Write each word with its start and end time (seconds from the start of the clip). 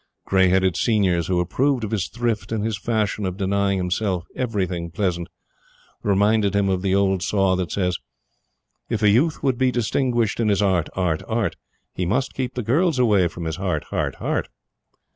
Gray 0.25 0.49
headed 0.49 0.75
seniors, 0.75 1.27
who 1.27 1.39
approved 1.39 1.83
of 1.83 1.91
his 1.91 2.07
thrift 2.07 2.51
and 2.51 2.63
his 2.65 2.75
fashion 2.75 3.23
of 3.23 3.37
denying 3.37 3.77
himself 3.77 4.25
everything 4.35 4.89
pleasant, 4.89 5.27
reminded 6.01 6.55
him 6.55 6.69
of 6.69 6.81
the 6.81 6.95
old 6.95 7.21
saw 7.21 7.55
that 7.55 7.71
says: 7.71 7.99
"If 8.89 9.03
a 9.03 9.11
youth 9.11 9.43
would 9.43 9.59
be 9.59 9.69
distinguished 9.69 10.39
in 10.39 10.49
his 10.49 10.59
art, 10.59 10.89
art, 10.93 11.21
art, 11.27 11.55
He 11.93 12.07
must 12.07 12.33
keep 12.33 12.55
the 12.55 12.63
girls 12.63 12.97
away 12.97 13.27
from 13.27 13.45
his 13.45 13.57
heart, 13.57 13.83
heart, 13.91 14.15
heart." 14.15 14.49